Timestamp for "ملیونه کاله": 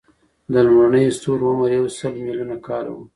2.25-2.91